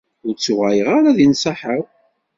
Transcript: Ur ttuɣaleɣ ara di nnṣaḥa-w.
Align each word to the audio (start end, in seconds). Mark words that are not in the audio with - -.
Ur 0.27 0.33
ttuɣaleɣ 0.35 0.87
ara 0.97 1.17
di 1.17 1.25
nnṣaḥa-w. 1.27 1.83